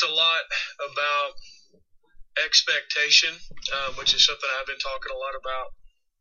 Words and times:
talked 0.00 0.10
a 0.10 0.14
lot 0.14 0.44
about 0.92 1.32
expectation, 2.44 3.34
um, 3.74 3.94
which 3.96 4.14
is 4.14 4.24
something 4.24 4.48
I've 4.58 4.66
been 4.66 4.78
talking 4.78 5.12
a 5.12 5.18
lot 5.18 5.34
about. 5.38 5.72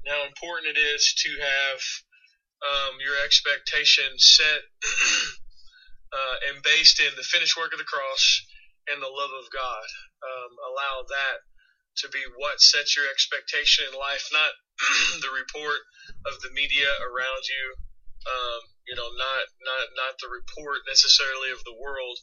How 0.08 0.26
important 0.26 0.76
it 0.76 0.80
is 0.80 1.14
to 1.24 1.30
have 1.40 1.80
um, 2.64 2.98
your 3.00 3.16
expectation 3.24 4.18
set 4.18 4.62
uh, 6.14 6.36
and 6.50 6.64
based 6.64 7.00
in 7.00 7.16
the 7.16 7.24
finished 7.24 7.58
work 7.58 7.72
of 7.74 7.80
the 7.80 7.86
cross 7.86 8.42
and 8.88 9.02
the 9.02 9.08
love 9.08 9.32
of 9.32 9.52
God. 9.52 9.88
Um, 10.24 10.52
allow 10.72 11.04
that 11.08 11.38
to 12.04 12.10
be 12.10 12.24
what 12.36 12.60
sets 12.60 12.96
your 12.96 13.08
expectation 13.10 13.86
in 13.88 13.98
life, 13.98 14.28
not 14.32 14.52
the 15.22 15.32
report 15.32 15.80
of 16.26 16.40
the 16.42 16.52
media 16.52 16.88
around 17.04 17.44
you. 17.48 17.76
Um, 18.20 18.62
you 18.88 18.96
know, 18.96 19.08
not 19.16 19.44
not 19.64 19.86
not 19.96 20.14
the 20.20 20.28
report 20.28 20.84
necessarily 20.88 21.52
of 21.52 21.64
the 21.64 21.76
world, 21.80 22.20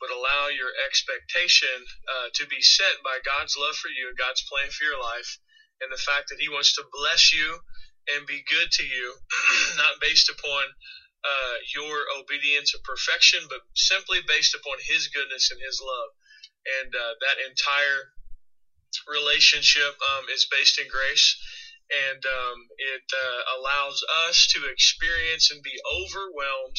but 0.00 0.10
allow 0.10 0.48
your 0.48 0.72
expectation 0.86 1.84
uh, 2.08 2.28
to 2.34 2.46
be 2.46 2.60
set 2.62 2.96
by 3.04 3.18
God's 3.24 3.54
love 3.58 3.76
for 3.76 3.88
you 3.88 4.08
and 4.08 4.16
God's 4.16 4.42
plan 4.50 4.70
for 4.70 4.84
your 4.84 5.00
life, 5.00 5.38
and 5.80 5.92
the 5.92 6.00
fact 6.00 6.28
that 6.30 6.40
He 6.40 6.48
wants 6.48 6.74
to 6.74 6.84
bless 6.92 7.32
you 7.32 7.58
and 8.14 8.26
be 8.26 8.42
good 8.48 8.70
to 8.72 8.84
you, 8.84 9.14
not 9.76 10.00
based 10.00 10.30
upon 10.30 10.64
uh, 11.24 11.56
your 11.74 12.04
obedience 12.18 12.74
or 12.74 12.80
perfection, 12.84 13.40
but 13.48 13.60
simply 13.76 14.18
based 14.26 14.54
upon 14.54 14.78
His 14.80 15.08
goodness 15.08 15.50
and 15.50 15.60
His 15.60 15.80
love. 15.80 16.10
And 16.80 16.94
uh, 16.94 17.14
that 17.20 17.36
entire 17.46 18.08
relationship 19.08 19.94
um, 20.16 20.26
is 20.32 20.46
based 20.50 20.78
in 20.78 20.88
grace, 20.88 21.36
and 21.90 22.22
um, 22.24 22.58
it 22.78 23.02
uh, 23.12 23.58
allows 23.60 24.02
us 24.28 24.46
to 24.52 24.66
experience 24.70 25.50
and 25.50 25.62
be 25.62 25.78
overwhelmed 25.92 26.76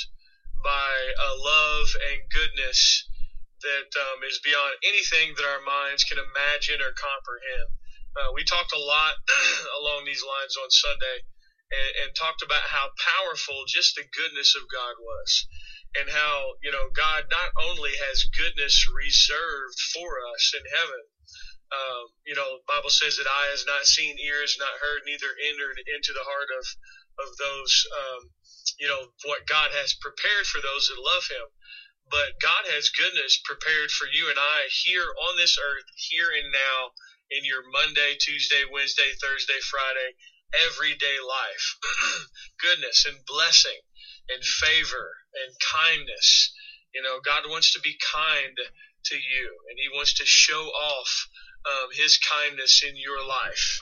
by 0.64 0.94
a 1.26 1.34
love 1.36 1.88
and 2.12 2.30
goodness 2.30 3.01
that 3.64 3.90
um, 4.12 4.24
is 4.28 4.40
beyond 4.44 4.76
anything 4.84 5.34
that 5.38 5.46
our 5.46 5.62
minds 5.64 6.04
can 6.04 6.18
imagine 6.20 6.82
or 6.82 6.94
comprehend. 6.98 7.70
Uh, 8.18 8.30
we 8.36 8.44
talked 8.44 8.74
a 8.76 8.80
lot 8.80 9.14
along 9.82 10.06
these 10.06 10.24
lines 10.24 10.58
on 10.58 10.70
Sunday 10.70 11.18
and, 11.72 11.92
and 12.06 12.10
talked 12.16 12.42
about 12.44 12.64
how 12.68 12.90
powerful 13.00 13.64
just 13.68 13.96
the 13.96 14.06
goodness 14.16 14.56
of 14.56 14.64
God 14.72 14.96
was 15.00 15.46
and 16.00 16.10
how 16.10 16.54
you 16.64 16.72
know 16.72 16.88
God 16.96 17.26
not 17.32 17.52
only 17.62 17.92
has 18.10 18.26
goodness 18.38 18.86
reserved 18.96 19.80
for 19.94 20.20
us 20.36 20.54
in 20.56 20.64
heaven. 20.72 21.04
Um, 21.72 22.06
you 22.26 22.36
know, 22.36 22.60
Bible 22.68 22.90
says 22.92 23.18
that 23.18 23.28
eye 23.28 23.50
has 23.52 23.66
not 23.66 23.86
seen, 23.86 24.18
ears 24.20 24.58
not 24.60 24.80
heard, 24.82 25.04
neither 25.06 25.28
entered 25.48 25.80
into 25.96 26.14
the 26.14 26.24
heart 26.24 26.50
of 26.60 26.66
of 27.28 27.38
those. 27.38 27.74
Um, 27.92 28.30
you 28.80 28.88
know 28.88 29.08
what 29.26 29.48
God 29.48 29.72
has 29.74 29.94
prepared 30.02 30.46
for 30.48 30.62
those 30.62 30.88
that 30.88 31.00
love 31.02 31.24
Him. 31.30 31.48
But 32.12 32.40
God 32.42 32.68
has 32.68 32.90
goodness 32.90 33.40
prepared 33.46 33.92
for 33.92 34.08
you 34.08 34.30
and 34.30 34.40
I 34.40 34.68
here 34.84 35.08
on 35.30 35.38
this 35.38 35.58
earth, 35.58 35.86
here 35.96 36.30
and 36.32 36.52
now, 36.52 36.92
in 37.32 37.46
your 37.46 37.64
Monday, 37.72 38.16
Tuesday, 38.20 38.64
Wednesday, 38.70 39.12
Thursday, 39.22 39.60
Friday, 39.64 40.12
everyday 40.54 41.18
life. 41.24 41.78
goodness 42.62 43.06
and 43.08 43.26
blessing 43.26 43.80
and 44.30 44.44
favor 44.44 45.12
and 45.44 45.56
kindness. 45.74 46.54
You 46.94 47.02
know, 47.02 47.20
God 47.24 47.44
wants 47.48 47.74
to 47.74 47.80
be 47.80 47.98
kind 48.14 48.58
to 49.06 49.16
you, 49.16 49.48
and 49.70 49.80
He 49.80 49.90
wants 49.90 50.14
to 50.16 50.26
show 50.26 50.68
off 50.68 51.28
um, 51.66 51.90
His 51.94 52.18
kindness 52.20 52.84
in 52.88 52.96
your 52.98 53.26
life. 53.26 53.82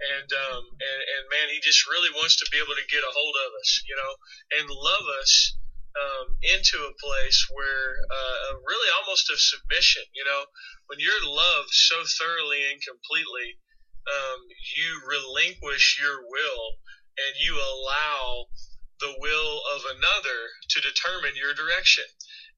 And, 0.00 0.30
um, 0.32 0.64
and 0.80 1.00
and 1.00 1.24
man, 1.32 1.48
He 1.50 1.60
just 1.60 1.88
really 1.88 2.10
wants 2.10 2.36
to 2.36 2.48
be 2.52 2.58
able 2.58 2.76
to 2.76 2.86
get 2.92 3.02
a 3.04 3.12
hold 3.12 3.36
of 3.48 3.52
us, 3.60 3.82
you 3.88 3.96
know, 3.96 4.12
and 4.60 4.68
love 4.70 5.06
us 5.22 5.54
um, 5.98 6.36
into 6.42 6.78
a 6.86 6.96
place 7.02 7.46
where 7.50 7.98
uh, 8.06 8.58
really 8.62 8.90
almost 9.00 9.30
of 9.30 9.40
submission. 9.40 10.02
You 10.14 10.24
know, 10.24 10.44
when 10.86 10.98
you're 11.00 11.24
loved 11.24 11.70
so 11.70 12.04
thoroughly 12.18 12.70
and 12.70 12.78
completely, 12.82 13.58
um, 14.06 14.40
you 14.76 15.02
relinquish 15.06 15.98
your 16.00 16.22
will 16.22 16.78
and 17.18 17.36
you 17.36 17.58
allow 17.58 18.46
the 19.00 19.16
will 19.18 19.60
of 19.74 19.82
another 19.96 20.40
to 20.70 20.80
determine 20.80 21.36
your 21.36 21.54
direction. 21.54 22.04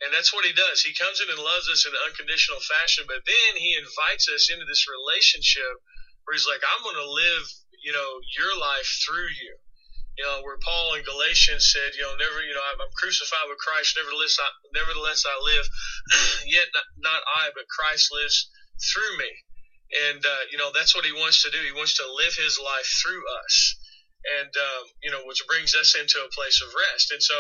And 0.03 0.10
that's 0.10 0.34
what 0.34 0.44
he 0.44 0.53
does. 0.53 0.82
He 0.82 0.94
comes 0.99 1.22
in 1.22 1.31
and 1.31 1.38
loves 1.38 1.70
us 1.70 1.87
in 1.87 1.94
an 1.94 2.03
unconditional 2.10 2.59
fashion, 2.59 3.06
but 3.06 3.22
then 3.22 3.54
he 3.54 3.78
invites 3.78 4.26
us 4.26 4.50
into 4.50 4.66
this 4.66 4.91
relationship 4.91 5.78
where 6.26 6.34
he's 6.34 6.47
like, 6.47 6.62
I'm 6.66 6.82
going 6.82 6.99
to 6.99 7.06
live, 7.06 7.47
you 7.82 7.94
know, 7.94 8.19
your 8.34 8.50
life 8.59 8.91
through 9.06 9.31
you. 9.31 9.54
You 10.19 10.25
know, 10.25 10.45
where 10.45 10.61
Paul 10.61 10.95
in 10.95 11.03
Galatians 11.05 11.73
said, 11.73 11.97
you 11.97 12.03
know, 12.03 12.15
never, 12.21 12.45
you 12.45 12.53
know, 12.53 12.61
I'm 12.61 12.78
crucified 12.97 13.49
with 13.49 13.59
Christ. 13.59 13.97
Nevertheless, 13.97 14.37
I, 14.37 14.49
nevertheless 14.77 15.25
I 15.25 15.37
live. 15.41 15.67
Yet 16.47 16.69
not, 16.75 16.84
not 16.99 17.23
I, 17.25 17.49
but 17.56 17.65
Christ 17.73 18.12
lives 18.12 18.50
through 18.93 19.17
me. 19.17 19.31
And, 20.09 20.25
uh, 20.25 20.45
you 20.50 20.59
know, 20.59 20.71
that's 20.73 20.95
what 20.95 21.05
he 21.05 21.12
wants 21.12 21.43
to 21.43 21.50
do. 21.50 21.61
He 21.65 21.73
wants 21.73 21.97
to 21.97 22.05
live 22.12 22.34
his 22.34 22.61
life 22.61 22.89
through 23.03 23.25
us 23.45 23.77
and 24.39 24.53
um, 24.55 24.84
you 25.03 25.11
know, 25.11 25.27
which 25.27 25.43
brings 25.47 25.75
us 25.75 25.95
into 25.99 26.23
a 26.23 26.34
place 26.34 26.62
of 26.62 26.75
rest. 26.75 27.11
And 27.11 27.23
so, 27.23 27.34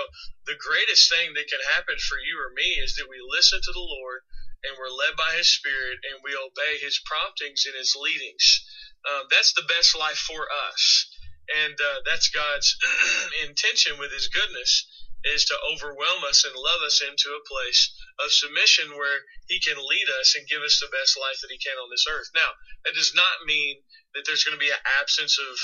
the 0.46 0.58
greatest 0.58 1.08
thing 1.10 1.34
that 1.34 1.46
can 1.46 1.62
happen 1.74 1.94
for 1.98 2.18
you 2.18 2.34
or 2.42 2.50
me 2.54 2.82
is 2.82 2.96
that 2.96 3.08
we 3.08 3.22
listen 3.22 3.60
to 3.62 3.72
the 3.72 3.86
Lord 3.86 4.20
and 4.66 4.74
we're 4.78 4.90
led 4.90 5.14
by 5.14 5.34
His 5.38 5.50
Spirit 5.50 6.02
and 6.10 6.22
we 6.22 6.34
obey 6.34 6.82
His 6.82 6.98
promptings 7.06 7.66
and 7.66 7.78
His 7.78 7.94
leadings. 7.94 8.66
Um, 9.06 9.26
that's 9.30 9.54
the 9.54 9.66
best 9.66 9.94
life 9.98 10.18
for 10.18 10.46
us, 10.70 11.06
and 11.50 11.74
uh, 11.74 12.00
that's 12.04 12.28
God's 12.30 12.76
intention 13.46 13.98
with 13.98 14.12
His 14.12 14.28
goodness 14.28 14.86
is 15.24 15.44
to 15.46 15.56
overwhelm 15.72 16.24
us 16.24 16.44
and 16.44 16.54
love 16.56 16.82
us 16.84 17.00
into 17.00 17.30
a 17.30 17.46
place 17.46 17.94
of 18.18 18.32
submission 18.32 18.90
where 18.96 19.22
He 19.46 19.60
can 19.60 19.78
lead 19.78 20.06
us 20.20 20.34
and 20.36 20.48
give 20.48 20.62
us 20.62 20.80
the 20.80 20.90
best 20.90 21.18
life 21.18 21.38
that 21.42 21.50
He 21.50 21.58
can 21.58 21.78
on 21.78 21.90
this 21.90 22.06
earth. 22.10 22.28
Now, 22.34 22.50
that 22.84 22.94
does 22.94 23.12
not 23.14 23.46
mean 23.46 23.82
that 24.14 24.24
there's 24.26 24.44
going 24.44 24.58
to 24.58 24.62
be 24.62 24.70
an 24.70 24.82
absence 25.00 25.38
of 25.38 25.58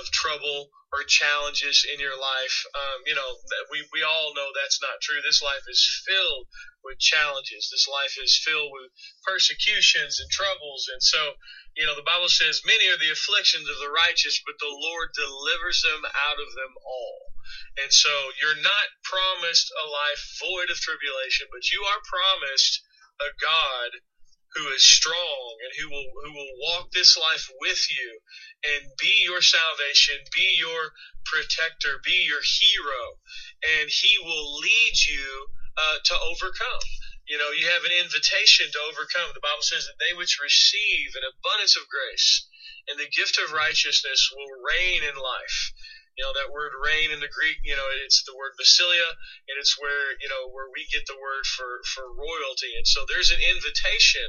of 0.00 0.10
trouble 0.12 0.68
or 0.92 1.02
challenges 1.04 1.84
in 1.92 2.00
your 2.00 2.18
life. 2.18 2.64
Um, 2.74 3.02
you 3.06 3.14
know, 3.14 3.36
we, 3.70 3.86
we 3.92 4.02
all 4.04 4.34
know 4.34 4.48
that's 4.52 4.80
not 4.82 5.00
true. 5.00 5.20
This 5.22 5.42
life 5.42 5.64
is 5.68 6.02
filled 6.06 6.46
with 6.88 6.98
challenges. 6.98 7.68
This 7.68 7.84
life 7.84 8.16
is 8.16 8.40
filled 8.40 8.72
with 8.72 8.88
persecutions 9.28 10.16
and 10.18 10.30
troubles. 10.32 10.88
And 10.88 11.04
so, 11.04 11.36
you 11.76 11.84
know, 11.84 11.94
the 11.94 12.08
Bible 12.08 12.32
says, 12.32 12.64
many 12.64 12.88
are 12.88 12.96
the 12.96 13.12
afflictions 13.12 13.68
of 13.68 13.76
the 13.76 13.92
righteous, 13.92 14.40
but 14.48 14.56
the 14.56 14.72
Lord 14.72 15.12
delivers 15.12 15.84
them 15.84 16.00
out 16.16 16.40
of 16.40 16.50
them 16.56 16.72
all. 16.80 17.20
And 17.84 17.92
so 17.92 18.32
you're 18.40 18.64
not 18.64 18.88
promised 19.04 19.68
a 19.68 19.86
life 19.86 20.24
void 20.40 20.72
of 20.72 20.80
tribulation, 20.80 21.52
but 21.52 21.68
you 21.68 21.84
are 21.84 22.08
promised 22.08 22.80
a 23.20 23.30
God 23.36 24.00
who 24.54 24.68
is 24.72 24.84
strong 24.84 25.56
and 25.60 25.72
who 25.76 25.88
will 25.92 26.08
who 26.24 26.32
will 26.32 26.54
walk 26.64 26.90
this 26.90 27.16
life 27.18 27.46
with 27.60 27.86
you 27.92 28.18
and 28.64 28.90
be 28.98 29.12
your 29.22 29.42
salvation, 29.42 30.16
be 30.34 30.56
your 30.58 30.90
protector, 31.26 32.00
be 32.02 32.24
your 32.26 32.40
hero, 32.40 33.02
and 33.78 33.90
he 33.90 34.16
will 34.24 34.58
lead 34.58 34.94
you 35.06 35.46
uh, 35.78 35.98
to 36.04 36.14
overcome. 36.26 36.86
You 37.28 37.38
know, 37.38 37.52
you 37.52 37.68
have 37.68 37.84
an 37.84 37.94
invitation 37.94 38.66
to 38.72 38.80
overcome. 38.88 39.30
The 39.32 39.44
Bible 39.44 39.62
says 39.62 39.86
that 39.86 40.00
they 40.00 40.16
which 40.16 40.40
receive 40.42 41.14
an 41.14 41.22
abundance 41.28 41.76
of 41.76 41.86
grace 41.86 42.48
and 42.88 42.96
the 42.96 43.12
gift 43.12 43.36
of 43.36 43.52
righteousness 43.52 44.32
will 44.32 44.48
reign 44.64 45.04
in 45.04 45.14
life. 45.14 45.72
You 46.16 46.26
know, 46.26 46.34
that 46.34 46.50
word 46.50 46.74
reign 46.82 47.14
in 47.14 47.20
the 47.22 47.30
Greek, 47.30 47.62
you 47.62 47.76
know, 47.78 47.86
it's 48.02 48.26
the 48.26 48.34
word 48.34 48.58
basilia, 48.58 49.06
and 49.46 49.54
it's 49.54 49.78
where, 49.78 50.18
you 50.18 50.26
know, 50.26 50.50
where 50.50 50.66
we 50.72 50.88
get 50.90 51.06
the 51.06 51.14
word 51.14 51.46
for, 51.46 51.78
for 51.94 52.10
royalty. 52.10 52.74
And 52.74 52.82
so 52.82 53.06
there's 53.06 53.30
an 53.30 53.38
invitation 53.38 54.26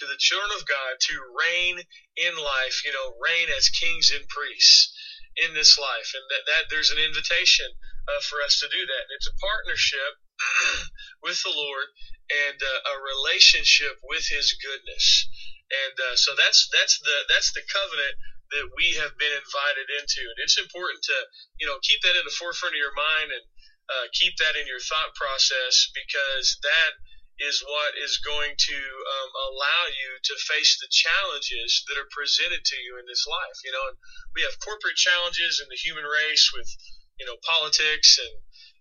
to 0.00 0.08
the 0.08 0.16
children 0.16 0.48
of 0.56 0.64
God 0.64 0.96
to 1.12 1.34
reign 1.36 1.84
in 2.16 2.34
life, 2.40 2.80
you 2.88 2.92
know, 2.94 3.12
reign 3.20 3.52
as 3.52 3.68
kings 3.68 4.08
and 4.16 4.24
priests 4.32 4.96
in 5.36 5.52
this 5.52 5.76
life. 5.76 6.16
And 6.16 6.24
that, 6.32 6.48
that 6.48 6.64
there's 6.72 6.88
an 6.88 7.04
invitation 7.04 7.68
uh, 8.08 8.22
for 8.24 8.40
us 8.40 8.56
to 8.64 8.72
do 8.72 8.80
that. 8.80 9.04
And 9.10 9.14
it's 9.20 9.28
a 9.28 9.36
partnership 9.36 10.16
with 11.22 11.40
the 11.42 11.54
Lord 11.54 11.88
and 12.30 12.58
uh, 12.58 12.80
a 12.92 12.94
relationship 13.00 13.96
with 14.02 14.26
His 14.28 14.54
goodness. 14.58 15.28
And 15.66 15.96
uh, 15.98 16.16
so 16.16 16.34
that's 16.38 16.68
that's 16.70 16.98
the 17.02 17.16
that's 17.28 17.52
the 17.52 17.64
covenant 17.66 18.14
that 18.54 18.70
we 18.78 18.94
have 18.94 19.14
been 19.18 19.34
invited 19.34 19.90
into. 19.90 20.22
And 20.22 20.38
it's 20.38 20.58
important 20.58 21.02
to, 21.10 21.16
you 21.58 21.66
know, 21.66 21.78
keep 21.82 21.98
that 22.06 22.14
in 22.14 22.22
the 22.22 22.38
forefront 22.38 22.78
of 22.78 22.82
your 22.82 22.94
mind 22.94 23.34
and 23.34 23.44
uh, 23.90 24.06
keep 24.14 24.38
that 24.38 24.54
in 24.54 24.66
your 24.66 24.82
thought 24.82 25.14
process 25.18 25.90
because 25.94 26.58
that 26.62 26.92
is 27.38 27.60
what 27.60 27.92
is 28.00 28.22
going 28.24 28.54
to 28.56 28.78
um, 28.78 29.30
allow 29.52 29.82
you 29.92 30.16
to 30.24 30.34
face 30.48 30.78
the 30.80 30.88
challenges 30.88 31.84
that 31.86 31.98
are 32.00 32.08
presented 32.14 32.64
to 32.64 32.78
you 32.80 32.96
in 32.96 33.04
this 33.06 33.26
life. 33.28 33.58
You 33.66 33.74
know, 33.74 33.84
and 33.90 33.98
we 34.34 34.42
have 34.46 34.56
corporate 34.62 34.96
challenges 34.96 35.60
in 35.60 35.68
the 35.68 35.78
human 35.78 36.06
race 36.06 36.50
with, 36.54 36.70
you 37.18 37.26
know, 37.26 37.36
politics 37.42 38.18
and 38.22 38.34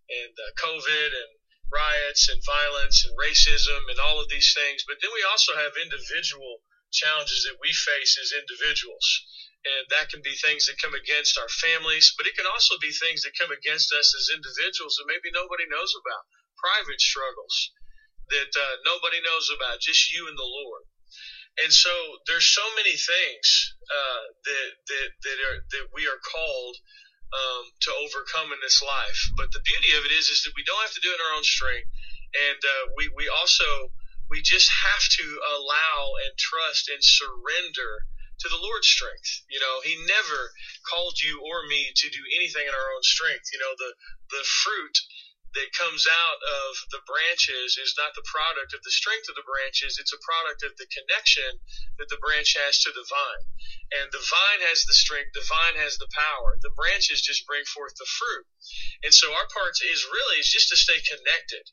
and 0.06 0.34
uh, 0.38 0.54
COVID 0.62 1.10
and 1.10 1.32
riots 1.74 2.30
and 2.30 2.42
violence 2.46 3.06
and 3.06 3.14
racism 3.18 3.90
and 3.90 4.00
all 4.00 4.22
of 4.22 4.30
these 4.30 4.54
things. 4.56 4.84
But 4.88 4.98
then 5.02 5.12
we 5.14 5.24
also 5.30 5.56
have 5.56 5.74
individual 5.82 6.62
challenges 6.94 7.44
that 7.44 7.58
we 7.62 7.74
face 7.74 8.18
as 8.22 8.32
individuals 8.34 9.08
and 9.66 9.86
that 9.92 10.10
can 10.10 10.22
be 10.24 10.34
things 10.36 10.66
that 10.66 10.82
come 10.82 10.94
against 10.96 11.38
our 11.38 11.50
families, 11.50 12.14
but 12.18 12.26
it 12.26 12.36
can 12.36 12.46
also 12.50 12.76
be 12.82 12.92
things 12.92 13.22
that 13.22 13.38
come 13.38 13.52
against 13.52 13.94
us 13.94 14.14
as 14.18 14.34
individuals 14.34 14.96
that 14.98 15.06
maybe 15.06 15.30
nobody 15.34 15.66
knows 15.70 15.94
about, 15.94 16.24
private 16.58 17.02
struggles. 17.02 17.70
that 18.30 18.50
uh, 18.58 18.76
nobody 18.86 19.22
knows 19.22 19.52
about, 19.56 19.80
just 19.82 20.12
you 20.12 20.28
and 20.28 20.38
the 20.38 20.44
Lord. 20.44 20.84
And 21.64 21.72
so 21.74 22.18
there's 22.28 22.48
so 22.48 22.64
many 22.76 22.96
things 22.98 23.48
uh, 23.92 24.24
that 24.46 24.70
that 24.88 25.10
that 25.24 25.38
are 25.40 25.58
that 25.72 25.86
we 25.94 26.08
are 26.08 26.20
called 26.32 26.76
um, 27.34 27.64
to 27.88 27.90
overcome 28.06 28.54
in 28.54 28.60
this 28.62 28.82
life. 28.82 29.20
But 29.38 29.52
the 29.54 29.64
beauty 29.66 29.98
of 29.98 30.06
it 30.06 30.14
is 30.14 30.30
is 30.30 30.44
that 30.46 30.58
we 30.58 30.66
don't 30.66 30.82
have 30.82 30.94
to 30.98 31.04
do 31.04 31.12
it 31.14 31.20
in 31.20 31.26
our 31.26 31.36
own 31.38 31.46
strength, 31.48 31.90
and 32.50 32.60
uh, 32.62 32.84
we 32.98 33.10
we 33.16 33.30
also 33.30 33.66
we 34.30 34.42
just 34.42 34.70
have 34.70 35.06
to 35.22 35.26
allow 35.58 35.98
and 36.26 36.34
trust 36.38 36.90
and 36.90 37.02
surrender 37.02 38.06
to 38.42 38.50
the 38.50 38.60
Lord's 38.60 38.88
strength. 38.90 39.46
You 39.50 39.60
know, 39.62 39.82
He 39.86 39.96
never 40.06 40.40
called 40.90 41.18
you 41.22 41.42
or 41.46 41.66
me 41.70 41.94
to 41.96 42.08
do 42.10 42.24
anything 42.36 42.66
in 42.68 42.74
our 42.76 42.90
own 42.94 43.04
strength. 43.04 43.50
You 43.54 43.60
know, 43.60 43.74
the 43.78 43.92
the 44.32 44.44
fruit 44.44 44.96
that 45.56 45.80
comes 45.80 46.04
out 46.04 46.40
of 46.44 46.72
the 46.92 47.04
branches 47.08 47.80
is 47.80 47.96
not 47.96 48.12
the 48.14 48.28
product 48.28 48.76
of 48.76 48.84
the 48.84 48.92
strength 48.92 49.32
of 49.32 49.40
the 49.40 49.48
branches, 49.48 49.96
it's 49.96 50.12
a 50.12 50.20
product 50.20 50.68
of 50.68 50.76
the 50.76 50.88
connection 50.92 51.48
that 51.98 52.12
the 52.12 52.20
branch 52.20 52.60
has 52.60 52.84
to 52.84 52.92
the 52.92 53.08
vine. 53.08 53.48
And 53.96 54.08
the 54.12 54.24
vine 54.24 54.62
has 54.68 54.84
the 54.84 54.96
strength, 54.96 55.32
the 55.32 55.48
vine 55.48 55.80
has 55.80 55.96
the 55.96 56.12
power. 56.12 56.60
The 56.60 56.76
branches 56.76 57.24
just 57.24 57.48
bring 57.48 57.64
forth 57.72 57.96
the 57.96 58.08
fruit. 58.08 58.46
And 59.08 59.16
so 59.16 59.32
our 59.32 59.48
part 59.48 59.80
is 59.80 60.04
really 60.12 60.44
is 60.44 60.52
just 60.52 60.70
to 60.76 60.78
stay 60.78 61.00
connected. 61.08 61.64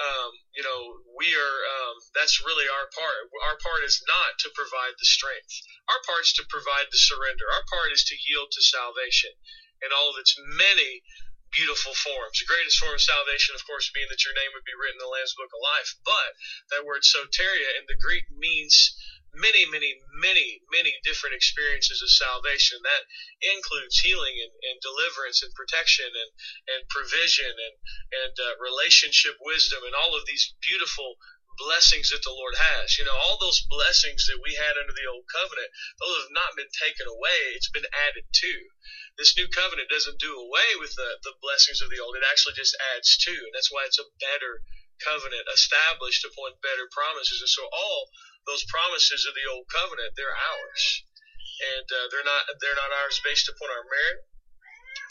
Um, 0.00 0.32
you 0.56 0.64
know, 0.64 0.80
we 1.12 1.28
are, 1.36 1.58
um, 1.76 1.96
that's 2.16 2.40
really 2.40 2.64
our 2.66 2.88
part. 2.96 3.28
Our 3.52 3.58
part 3.60 3.84
is 3.84 4.00
not 4.08 4.40
to 4.42 4.48
provide 4.56 4.96
the 4.96 5.06
strength. 5.06 5.52
Our 5.92 6.00
part 6.08 6.24
is 6.24 6.32
to 6.40 6.48
provide 6.48 6.88
the 6.88 6.98
surrender. 6.98 7.44
Our 7.52 7.66
part 7.68 7.92
is 7.92 8.02
to 8.08 8.16
yield 8.16 8.48
to 8.48 8.62
salvation 8.64 9.36
and 9.84 9.92
all 9.92 10.08
of 10.12 10.20
its 10.20 10.36
many 10.40 11.04
beautiful 11.52 11.94
forms. 11.94 12.38
The 12.38 12.50
greatest 12.50 12.78
form 12.78 12.94
of 12.94 13.02
salvation, 13.02 13.54
of 13.54 13.66
course, 13.66 13.90
being 13.92 14.08
that 14.10 14.24
your 14.24 14.34
name 14.34 14.54
would 14.54 14.66
be 14.66 14.76
written 14.76 14.98
in 14.98 15.04
the 15.04 15.10
Lamb's 15.10 15.34
Book 15.34 15.50
of 15.50 15.62
Life. 15.62 15.90
But 16.06 16.30
that 16.74 16.86
word 16.86 17.02
soteria 17.02 17.78
in 17.78 17.86
the 17.86 17.98
Greek 17.98 18.26
means 18.30 18.94
many, 19.34 19.62
many, 19.66 19.94
many, 20.18 20.62
many 20.70 20.98
different 21.02 21.34
experiences 21.34 22.02
of 22.02 22.10
salvation. 22.10 22.82
That 22.82 23.06
includes 23.42 23.98
healing 24.02 24.34
and, 24.42 24.52
and 24.70 24.76
deliverance 24.82 25.42
and 25.42 25.54
protection 25.54 26.10
and, 26.10 26.30
and 26.66 26.80
provision 26.90 27.50
and, 27.50 27.76
and 28.26 28.34
uh, 28.34 28.58
relationship 28.58 29.38
wisdom 29.38 29.86
and 29.86 29.94
all 29.94 30.18
of 30.18 30.26
these 30.26 30.54
beautiful 30.62 31.18
blessings 31.60 32.08
that 32.08 32.24
the 32.24 32.32
Lord 32.32 32.56
has. 32.56 32.96
You 32.96 33.04
know, 33.04 33.14
all 33.14 33.36
those 33.36 33.60
blessings 33.68 34.24
that 34.26 34.40
we 34.40 34.56
had 34.56 34.80
under 34.80 34.96
the 34.96 35.04
old 35.12 35.28
covenant, 35.28 35.68
those 36.00 36.24
have 36.24 36.32
not 36.32 36.56
been 36.56 36.72
taken 36.72 37.04
away. 37.04 37.52
It's 37.52 37.68
been 37.68 37.86
added 38.08 38.24
to. 38.24 38.52
This 39.20 39.36
new 39.36 39.46
covenant 39.52 39.92
doesn't 39.92 40.16
do 40.16 40.32
away 40.32 40.80
with 40.80 40.96
the, 40.96 41.20
the 41.20 41.36
blessings 41.44 41.84
of 41.84 41.92
the 41.92 42.00
old. 42.00 42.16
It 42.16 42.24
actually 42.24 42.56
just 42.56 42.72
adds 42.96 43.20
to. 43.28 43.34
And 43.36 43.52
that's 43.52 43.68
why 43.68 43.84
it's 43.84 44.00
a 44.00 44.08
better 44.16 44.64
covenant 45.04 45.44
established 45.52 46.24
upon 46.24 46.56
better 46.64 46.88
promises. 46.88 47.44
And 47.44 47.52
so 47.52 47.68
all 47.68 48.08
those 48.48 48.64
promises 48.64 49.28
of 49.28 49.36
the 49.36 49.44
old 49.44 49.68
covenant, 49.68 50.16
they're 50.16 50.32
ours. 50.32 51.04
And 51.60 51.84
uh, 51.84 52.08
they're 52.08 52.24
not 52.24 52.48
they're 52.64 52.80
not 52.80 52.88
ours 53.04 53.20
based 53.20 53.52
upon 53.52 53.68
our 53.68 53.84
merit. 53.84 54.24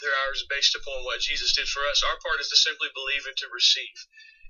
They're 0.02 0.20
ours 0.26 0.42
based 0.50 0.74
upon 0.74 1.06
what 1.06 1.22
Jesus 1.22 1.54
did 1.54 1.70
for 1.70 1.86
us. 1.86 2.02
Our 2.02 2.18
part 2.18 2.42
is 2.42 2.50
to 2.50 2.58
simply 2.58 2.90
believe 2.90 3.30
and 3.30 3.38
to 3.38 3.48
receive 3.54 3.94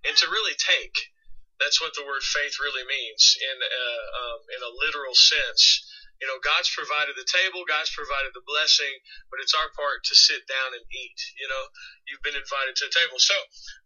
and 0.09 0.17
to 0.17 0.33
really 0.33 0.57
take 0.57 1.13
that's 1.61 1.81
what 1.81 1.93
the 1.95 2.05
word 2.05 2.25
faith 2.25 2.57
really 2.59 2.83
means 2.89 3.37
in 3.39 3.57
a, 3.61 3.69
uh, 3.69 4.05
um, 4.17 4.41
in 4.57 4.61
a 4.65 4.73
literal 4.81 5.15
sense. 5.15 5.85
You 6.21 6.29
know, 6.29 6.41
God's 6.41 6.69
provided 6.73 7.17
the 7.17 7.29
table, 7.29 7.65
God's 7.65 7.93
provided 7.93 8.33
the 8.37 8.45
blessing, 8.45 8.93
but 9.33 9.41
it's 9.41 9.57
our 9.57 9.73
part 9.73 10.05
to 10.05 10.15
sit 10.17 10.45
down 10.45 10.77
and 10.77 10.85
eat. 10.93 11.21
You 11.41 11.49
know, 11.49 11.65
you've 12.09 12.25
been 12.25 12.37
invited 12.37 12.77
to 12.77 12.89
the 12.89 12.97
table. 12.97 13.17
So 13.17 13.37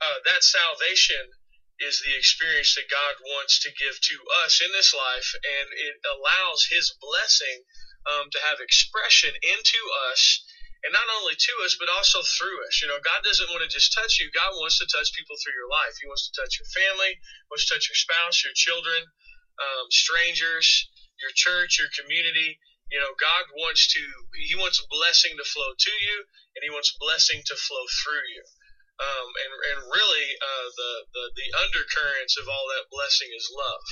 uh, 0.03 0.19
that 0.27 0.43
salvation 0.43 1.31
is 1.79 2.03
the 2.03 2.15
experience 2.15 2.75
that 2.75 2.91
God 2.91 3.19
wants 3.23 3.59
to 3.63 3.75
give 3.79 3.99
to 3.99 4.17
us 4.47 4.63
in 4.63 4.71
this 4.75 4.95
life, 4.95 5.35
and 5.43 5.67
it 5.75 5.95
allows 6.07 6.67
His 6.71 6.95
blessing 7.03 7.67
um, 8.07 8.31
to 8.31 8.39
have 8.43 8.59
expression 8.63 9.35
into 9.43 9.81
us 10.11 10.43
and 10.85 10.93
not 10.93 11.09
only 11.17 11.33
to 11.33 11.55
us, 11.65 11.81
but 11.81 11.89
also 11.89 12.21
through 12.37 12.61
us. 12.69 12.85
You 12.85 12.93
know, 12.93 13.01
God 13.01 13.25
doesn't 13.25 13.49
want 13.49 13.65
to 13.65 13.73
just 13.73 13.97
touch 13.97 14.21
you. 14.21 14.29
God 14.37 14.53
wants 14.61 14.77
to 14.85 14.87
touch 14.93 15.17
people 15.17 15.33
through 15.41 15.57
your 15.57 15.69
life. 15.73 15.97
He 15.97 16.05
wants 16.05 16.29
to 16.29 16.37
touch 16.37 16.61
your 16.61 16.69
family, 16.77 17.17
wants 17.49 17.65
to 17.65 17.73
touch 17.73 17.89
your 17.89 17.97
spouse, 17.97 18.45
your 18.45 18.53
children, 18.53 19.01
um, 19.57 19.89
strangers, 19.89 20.69
your 21.25 21.33
church, 21.33 21.81
your 21.81 21.89
community. 21.97 22.61
You 22.93 23.01
know, 23.01 23.17
God 23.17 23.49
wants 23.57 23.89
to, 23.97 24.03
He 24.37 24.55
wants 24.61 24.77
blessing 24.93 25.41
to 25.41 25.45
flow 25.49 25.73
to 25.73 25.93
you, 26.05 26.17
and 26.53 26.61
He 26.61 26.69
wants 26.69 26.93
blessing 27.01 27.41
to 27.49 27.57
flow 27.57 27.85
through 28.05 28.29
you. 28.37 28.45
Um, 29.01 29.29
and, 29.41 29.53
and 29.73 29.79
really, 29.91 30.29
uh, 30.39 30.69
the, 30.77 30.93
the, 31.17 31.25
the 31.35 31.49
undercurrents 31.65 32.37
of 32.37 32.47
all 32.47 32.69
that 32.77 32.93
blessing 32.93 33.33
is 33.33 33.49
love. 33.51 33.89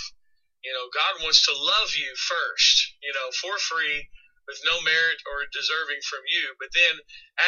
You 0.62 0.70
know, 0.76 0.86
God 0.92 1.24
wants 1.24 1.42
to 1.48 1.56
love 1.56 1.96
you 1.96 2.12
first, 2.14 2.94
you 3.02 3.10
know, 3.16 3.32
for 3.34 3.58
free 3.58 4.06
with 4.48 4.60
no 4.64 4.82
merit 4.82 5.22
or 5.26 5.46
deserving 5.52 6.02
from 6.02 6.26
you. 6.26 6.54
But 6.58 6.74
then, 6.74 7.00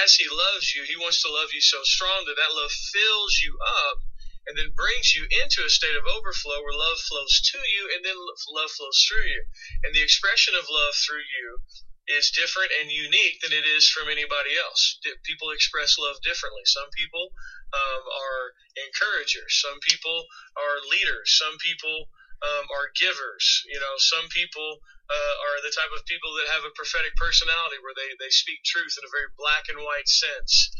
as 0.05 0.14
He 0.14 0.29
loves 0.29 0.75
you, 0.75 0.85
He 0.87 0.96
wants 0.96 1.23
to 1.23 1.32
love 1.32 1.50
you 1.52 1.61
so 1.61 1.82
strong 1.82 2.25
that 2.26 2.38
that 2.38 2.55
love 2.55 2.70
fills 2.70 3.41
you 3.43 3.58
up 3.62 3.99
and 4.46 4.56
then 4.58 4.76
brings 4.76 5.17
you 5.17 5.25
into 5.25 5.64
a 5.64 5.73
state 5.73 5.96
of 5.96 6.05
overflow 6.05 6.61
where 6.61 6.76
love 6.76 7.00
flows 7.00 7.41
to 7.52 7.58
you 7.64 7.88
and 7.96 8.05
then 8.05 8.17
love 8.52 8.70
flows 8.70 9.00
through 9.08 9.25
you. 9.25 9.43
And 9.85 9.94
the 9.94 10.05
expression 10.05 10.52
of 10.52 10.69
love 10.69 10.94
through 11.00 11.25
you 11.25 11.64
is 12.06 12.37
different 12.37 12.69
and 12.69 12.93
unique 12.93 13.41
than 13.41 13.56
it 13.56 13.64
is 13.64 13.88
from 13.88 14.12
anybody 14.12 14.52
else. 14.61 15.00
People 15.25 15.50
express 15.50 15.96
love 15.96 16.20
differently. 16.20 16.61
Some 16.69 16.93
people 16.93 17.32
um, 17.73 18.05
are 18.05 18.44
encouragers. 18.76 19.56
Some 19.64 19.81
people 19.81 20.29
are 20.61 20.85
leaders. 20.85 21.32
Some 21.41 21.56
people 21.64 22.12
um, 22.44 22.64
are 22.69 22.93
givers. 22.94 23.64
You 23.67 23.81
know, 23.81 23.94
some 23.96 24.29
people 24.29 24.79
uh, 25.08 25.35
are 25.49 25.58
the 25.64 25.73
type 25.73 25.93
of 25.96 26.05
people 26.05 26.37
that 26.37 26.52
have 26.52 26.64
a 26.64 26.76
prophetic 26.76 27.17
personality 27.17 27.81
where 27.81 27.96
they, 27.96 28.12
they 28.20 28.31
speak 28.31 28.61
truth 28.64 28.96
in 29.00 29.05
a 29.05 29.12
very 29.12 29.29
black 29.41 29.69
and 29.73 29.81
white 29.81 30.08
sense. 30.08 30.70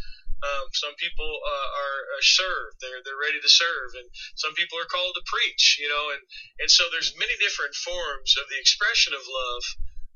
Um, 0.45 0.69
some 0.77 0.93
people 1.01 1.41
uh, 1.41 1.69
are, 1.73 2.01
are 2.21 2.27
served; 2.27 2.77
they're 2.85 3.01
they're 3.01 3.17
ready 3.17 3.41
to 3.41 3.49
serve, 3.49 3.97
and 3.97 4.05
some 4.37 4.53
people 4.53 4.77
are 4.77 4.85
called 4.85 5.17
to 5.17 5.25
preach. 5.25 5.81
You 5.81 5.89
know, 5.89 6.13
and 6.13 6.21
and 6.61 6.69
so 6.69 6.85
there's 6.93 7.17
many 7.17 7.33
different 7.41 7.73
forms 7.73 8.37
of 8.37 8.53
the 8.53 8.61
expression 8.61 9.17
of 9.17 9.25
love 9.25 9.65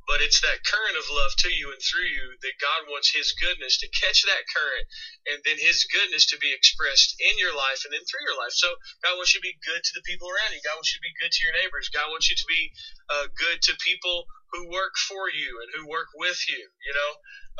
but 0.09 0.25
it's 0.25 0.41
that 0.41 0.65
current 0.65 0.97
of 0.97 1.05
love 1.13 1.37
to 1.45 1.53
you 1.53 1.71
and 1.71 1.79
through 1.85 2.09
you 2.09 2.35
that 2.41 2.57
God 2.59 2.89
wants 2.89 3.13
His 3.13 3.37
goodness 3.37 3.77
to 3.85 3.93
catch 3.93 4.25
that 4.25 4.49
current 4.49 4.87
and 5.29 5.39
then 5.45 5.61
His 5.61 5.85
goodness 5.93 6.25
to 6.33 6.41
be 6.41 6.51
expressed 6.51 7.15
in 7.21 7.37
your 7.37 7.53
life 7.53 7.85
and 7.85 7.93
then 7.93 8.03
through 8.09 8.25
your 8.25 8.39
life. 8.41 8.57
So 8.57 8.73
God 9.05 9.21
wants 9.21 9.37
you 9.37 9.41
to 9.45 9.47
be 9.47 9.61
good 9.63 9.85
to 9.85 9.93
the 9.95 10.05
people 10.09 10.33
around 10.33 10.57
you. 10.57 10.65
God 10.65 10.81
wants 10.81 10.97
you 10.97 10.99
to 10.99 11.07
be 11.07 11.15
good 11.21 11.31
to 11.31 11.43
your 11.45 11.55
neighbors. 11.61 11.93
God 11.93 12.09
wants 12.09 12.33
you 12.33 12.37
to 12.41 12.49
be 12.49 12.63
uh, 13.13 13.27
good 13.37 13.61
to 13.69 13.77
people 13.85 14.25
who 14.57 14.73
work 14.73 14.97
for 14.97 15.29
you 15.29 15.61
and 15.61 15.69
who 15.77 15.85
work 15.87 16.09
with 16.17 16.41
you. 16.49 16.65
You 16.83 16.95
know, 16.97 17.11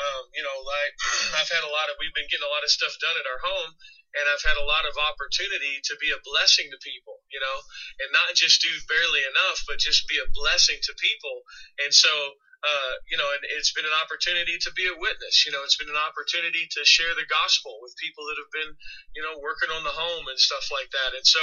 um, 0.01 0.25
you 0.33 0.41
know, 0.41 0.57
like 0.65 0.95
I've 1.39 1.53
had 1.53 1.69
a 1.69 1.71
lot 1.71 1.93
of, 1.93 2.01
we've 2.01 2.17
been 2.17 2.29
getting 2.33 2.49
a 2.49 2.53
lot 2.53 2.65
of 2.65 2.73
stuff 2.73 2.97
done 2.99 3.21
at 3.21 3.29
our 3.29 3.41
home 3.45 3.77
and 4.17 4.25
I've 4.29 4.45
had 4.45 4.57
a 4.57 4.65
lot 4.65 4.89
of 4.89 4.97
opportunity 4.97 5.81
to 5.85 5.95
be 6.01 6.13
a 6.13 6.25
blessing 6.25 6.73
to 6.73 6.79
people, 6.81 7.21
you 7.29 7.41
know, 7.41 7.59
and 8.01 8.09
not 8.13 8.33
just 8.33 8.63
do 8.65 8.73
barely 8.89 9.25
enough, 9.29 9.65
but 9.69 9.83
just 9.83 10.09
be 10.09 10.17
a 10.17 10.33
blessing 10.33 10.81
to 10.89 10.93
people. 10.97 11.45
And 11.85 11.93
so, 11.93 12.11
uh, 12.59 12.95
you 13.07 13.15
know, 13.15 13.29
and 13.37 13.45
it's 13.55 13.71
been 13.71 13.87
an 13.87 13.95
opportunity 13.95 14.59
to 14.59 14.71
be 14.75 14.89
a 14.91 14.97
witness. 14.99 15.47
You 15.47 15.53
know, 15.55 15.63
it's 15.63 15.79
been 15.79 15.93
an 15.93 16.01
opportunity 16.01 16.67
to 16.67 16.81
share 16.83 17.15
the 17.15 17.29
gospel 17.29 17.79
with 17.79 17.95
people 18.03 18.27
that 18.27 18.41
have 18.41 18.51
been, 18.51 18.73
you 19.15 19.23
know, 19.23 19.39
working 19.39 19.71
on 19.71 19.87
the 19.87 19.95
home 19.95 20.27
and 20.27 20.39
stuff 20.41 20.67
like 20.75 20.91
that. 20.91 21.15
And 21.15 21.27
so, 21.27 21.43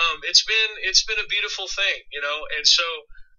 um, 0.00 0.18
it's 0.26 0.42
been 0.42 0.70
it's 0.82 1.04
been 1.06 1.22
a 1.22 1.30
beautiful 1.30 1.68
thing, 1.70 2.02
you 2.10 2.18
know. 2.18 2.46
And 2.58 2.66
so, 2.66 2.82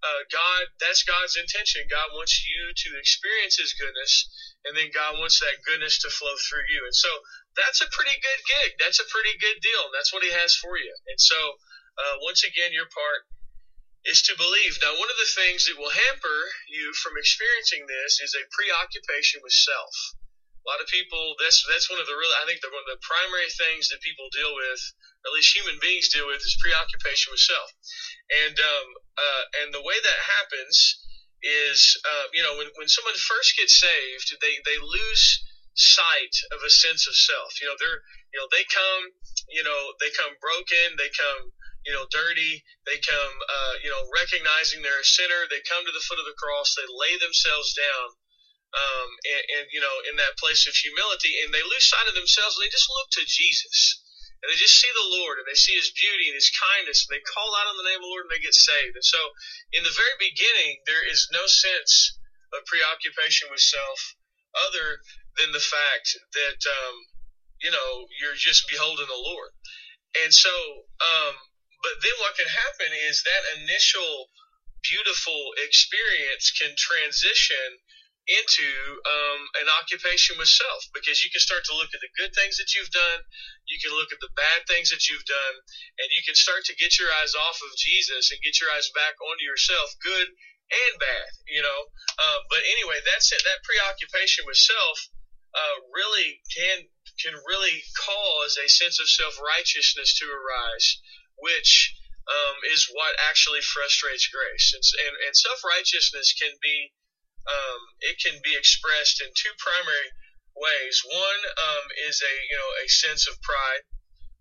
uh, 0.04 0.22
God, 0.32 0.62
that's 0.80 1.04
God's 1.04 1.36
intention. 1.36 1.84
God 1.92 2.16
wants 2.16 2.48
you 2.48 2.74
to 2.74 2.90
experience 2.98 3.60
His 3.60 3.76
goodness, 3.76 4.32
and 4.66 4.74
then 4.76 4.90
God 4.96 5.20
wants 5.20 5.40
that 5.44 5.62
goodness 5.68 6.00
to 6.02 6.10
flow 6.10 6.34
through 6.48 6.66
you. 6.72 6.88
And 6.88 6.96
so, 6.96 7.12
that's 7.56 7.82
a 7.84 7.90
pretty 7.92 8.16
good 8.20 8.42
gig. 8.48 8.80
That's 8.80 9.00
a 9.00 9.08
pretty 9.12 9.36
good 9.40 9.60
deal. 9.60 9.92
That's 9.92 10.14
what 10.14 10.24
he 10.24 10.32
has 10.32 10.56
for 10.56 10.78
you. 10.78 10.94
And 11.12 11.20
so, 11.20 11.38
uh, 12.00 12.16
once 12.24 12.44
again, 12.44 12.72
your 12.72 12.88
part 12.88 13.28
is 14.08 14.22
to 14.26 14.34
believe. 14.38 14.80
Now, 14.82 14.98
one 14.98 15.12
of 15.12 15.20
the 15.20 15.30
things 15.30 15.68
that 15.70 15.78
will 15.78 15.92
hamper 15.92 16.40
you 16.72 16.94
from 16.98 17.20
experiencing 17.20 17.86
this 17.86 18.18
is 18.24 18.34
a 18.34 18.50
preoccupation 18.50 19.44
with 19.44 19.54
self. 19.54 19.94
A 20.62 20.66
lot 20.70 20.82
of 20.82 20.88
people, 20.94 21.34
that's 21.42 21.66
that's 21.66 21.90
one 21.90 21.98
of 21.98 22.06
the 22.06 22.14
real, 22.14 22.30
I 22.38 22.46
think, 22.46 22.62
the, 22.62 22.70
one 22.70 22.86
of 22.86 22.94
the 22.94 23.02
primary 23.02 23.50
things 23.50 23.90
that 23.90 24.02
people 24.06 24.30
deal 24.30 24.54
with, 24.54 24.82
or 25.26 25.34
at 25.34 25.36
least 25.38 25.58
human 25.58 25.82
beings 25.82 26.14
deal 26.14 26.30
with, 26.30 26.38
is 26.46 26.58
preoccupation 26.62 27.34
with 27.34 27.42
self. 27.42 27.70
And 28.46 28.56
um, 28.62 28.88
uh, 29.18 29.44
and 29.62 29.68
the 29.74 29.82
way 29.82 29.98
that 29.98 30.20
happens 30.22 31.02
is, 31.42 31.98
uh, 32.06 32.30
you 32.30 32.46
know, 32.46 32.62
when 32.62 32.70
when 32.78 32.86
someone 32.86 33.18
first 33.18 33.58
gets 33.58 33.74
saved, 33.74 34.38
they 34.38 34.62
they 34.62 34.78
lose 34.78 35.42
sight 35.76 36.36
of 36.52 36.60
a 36.66 36.70
sense 36.72 37.08
of 37.08 37.16
self. 37.16 37.62
You 37.62 37.68
know, 37.68 37.78
they're, 37.80 38.02
you 38.34 38.40
know, 38.40 38.48
they 38.52 38.64
come, 38.68 39.04
you 39.50 39.64
know, 39.64 39.94
they 40.00 40.12
come 40.12 40.36
broken, 40.42 40.98
they 40.98 41.10
come, 41.16 41.52
you 41.86 41.94
know, 41.94 42.06
dirty, 42.12 42.64
they 42.86 43.00
come, 43.02 43.34
uh, 43.50 43.76
you 43.84 43.90
know, 43.90 44.04
recognizing 44.14 44.82
they're 44.82 45.02
a 45.02 45.06
sinner, 45.06 45.48
they 45.50 45.64
come 45.68 45.86
to 45.86 45.94
the 45.96 46.04
foot 46.06 46.20
of 46.20 46.28
the 46.28 46.38
cross, 46.38 46.76
they 46.76 46.88
lay 46.88 47.18
themselves 47.18 47.74
down, 47.74 48.08
um, 48.76 49.10
and, 49.28 49.44
and, 49.60 49.66
you 49.72 49.82
know, 49.82 49.96
in 50.12 50.18
that 50.18 50.38
place 50.38 50.68
of 50.68 50.76
humility, 50.76 51.42
and 51.44 51.54
they 51.54 51.64
lose 51.64 51.88
sight 51.90 52.08
of 52.08 52.16
themselves, 52.16 52.56
and 52.58 52.64
they 52.68 52.72
just 52.74 52.92
look 52.92 53.10
to 53.18 53.24
Jesus. 53.28 54.00
and 54.42 54.50
they 54.50 54.58
just 54.58 54.80
see 54.80 54.90
the 54.94 55.12
Lord 55.22 55.38
and 55.40 55.48
they 55.48 55.58
see 55.58 55.76
His 55.78 55.92
beauty 55.94 56.30
and 56.30 56.38
His 56.38 56.50
kindness 56.54 57.06
and 57.06 57.14
they 57.14 57.24
call 57.26 57.54
out 57.60 57.70
on 57.70 57.78
the 57.78 57.86
name 57.88 58.02
of 58.02 58.06
the 58.06 58.12
Lord 58.14 58.26
and 58.26 58.34
they 58.34 58.42
get 58.42 58.56
saved. 58.58 58.96
And 58.98 59.06
so, 59.06 59.20
in 59.74 59.84
the 59.84 59.94
very 59.94 60.18
beginning, 60.18 60.82
there 60.88 61.04
is 61.06 61.30
no 61.32 61.46
sense 61.46 62.18
of 62.54 62.66
preoccupation 62.66 63.50
with 63.52 63.62
self 63.62 64.00
other 64.68 65.00
than 65.38 65.52
the 65.52 65.64
fact 65.64 66.18
that 66.34 66.60
um, 66.68 66.96
you 67.62 67.72
know 67.72 68.06
you're 68.20 68.38
just 68.38 68.68
beholding 68.70 69.08
the 69.08 69.24
Lord. 69.24 69.52
And 70.24 70.34
so, 70.34 70.52
um, 71.00 71.36
but 71.84 72.04
then 72.04 72.16
what 72.20 72.36
can 72.36 72.48
happen 72.48 72.92
is 73.08 73.24
that 73.24 73.64
initial 73.64 74.28
beautiful 74.84 75.54
experience 75.62 76.52
can 76.52 76.74
transition 76.76 77.80
into 78.30 78.70
um, 79.10 79.42
an 79.66 79.68
occupation 79.82 80.38
with 80.38 80.48
self 80.48 80.86
because 80.94 81.26
you 81.26 81.30
can 81.34 81.42
start 81.42 81.66
to 81.66 81.74
look 81.74 81.90
at 81.92 82.00
the 82.00 82.14
good 82.16 82.32
things 82.38 82.58
that 82.62 82.72
you've 82.78 82.94
done, 82.94 83.20
you 83.66 83.82
can 83.82 83.92
look 83.98 84.14
at 84.14 84.22
the 84.22 84.32
bad 84.38 84.62
things 84.70 84.94
that 84.94 85.10
you've 85.10 85.26
done, 85.26 85.56
and 86.00 86.08
you 86.14 86.22
can 86.22 86.38
start 86.38 86.62
to 86.70 86.78
get 86.78 87.02
your 87.02 87.10
eyes 87.20 87.34
off 87.34 87.58
of 87.66 87.74
Jesus 87.76 88.30
and 88.30 88.40
get 88.46 88.62
your 88.62 88.70
eyes 88.72 88.94
back 88.94 89.18
onto 89.26 89.44
yourself, 89.44 89.90
good 90.06 90.30
and 90.72 91.00
bad, 91.00 91.30
you 91.48 91.62
know. 91.62 91.82
Uh, 92.18 92.40
but 92.50 92.64
anyway, 92.64 93.00
that's 93.04 93.32
it. 93.32 93.44
That 93.44 93.64
preoccupation 93.68 94.48
with 94.48 94.58
self 94.58 94.98
uh, 95.52 95.76
really 95.92 96.40
can 96.56 96.88
can 97.20 97.36
really 97.46 97.84
cause 98.00 98.58
a 98.58 98.68
sense 98.68 99.00
of 99.00 99.10
self 99.10 99.36
righteousness 99.40 100.18
to 100.20 100.26
arise, 100.32 100.98
which 101.38 101.96
um, 102.30 102.58
is 102.72 102.88
what 102.92 103.18
actually 103.28 103.62
frustrates 103.62 104.30
grace. 104.32 104.72
And, 104.74 104.84
and, 105.08 105.16
and 105.28 105.34
self 105.36 105.60
righteousness 105.66 106.34
can 106.34 106.56
be 106.62 106.92
um, 107.50 107.82
it 108.06 108.22
can 108.22 108.38
be 108.46 108.54
expressed 108.54 109.22
in 109.22 109.30
two 109.34 109.54
primary 109.58 110.10
ways. 110.56 111.02
One 111.06 111.42
um, 111.58 111.86
is 112.08 112.22
a 112.22 112.34
you 112.50 112.58
know 112.58 112.72
a 112.86 112.88
sense 112.88 113.28
of 113.28 113.42
pride, 113.42 113.84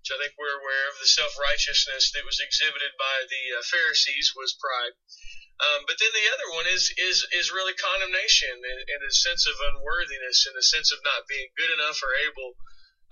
which 0.00 0.12
I 0.12 0.20
think 0.20 0.36
we're 0.36 0.60
aware 0.60 0.84
of. 0.92 1.00
The 1.00 1.10
self 1.10 1.32
righteousness 1.40 2.12
that 2.12 2.28
was 2.28 2.38
exhibited 2.38 2.92
by 3.00 3.26
the 3.26 3.58
uh, 3.58 3.62
Pharisees 3.66 4.36
was 4.36 4.56
pride. 4.60 4.94
Um, 5.60 5.84
but 5.84 6.00
then 6.00 6.08
the 6.16 6.28
other 6.32 6.48
one 6.56 6.64
is 6.64 6.88
is 6.96 7.20
is 7.36 7.52
really 7.52 7.76
condemnation 7.76 8.56
and, 8.56 8.80
and 8.80 9.00
a 9.04 9.12
sense 9.12 9.44
of 9.44 9.60
unworthiness 9.60 10.48
and 10.48 10.56
a 10.56 10.64
sense 10.64 10.88
of 10.88 11.04
not 11.04 11.28
being 11.28 11.52
good 11.52 11.68
enough 11.68 12.00
or 12.00 12.16
able 12.16 12.56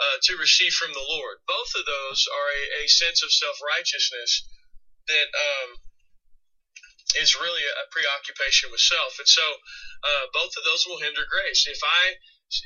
uh, 0.00 0.16
to 0.24 0.40
receive 0.40 0.72
from 0.72 0.96
the 0.96 1.04
Lord. 1.04 1.44
Both 1.44 1.76
of 1.76 1.84
those 1.84 2.24
are 2.24 2.48
a, 2.48 2.62
a 2.84 2.88
sense 2.88 3.20
of 3.20 3.28
self 3.28 3.60
righteousness 3.60 4.48
that 5.12 5.28
um, 5.28 5.76
is 7.20 7.36
really 7.36 7.64
a 7.64 7.84
preoccupation 7.92 8.72
with 8.72 8.80
self. 8.80 9.16
And 9.18 9.28
so 9.28 9.44
uh, 10.04 10.24
both 10.32 10.52
of 10.56 10.64
those 10.64 10.84
will 10.88 11.00
hinder 11.00 11.24
grace. 11.28 11.68
If 11.68 11.80
I, 11.84 12.16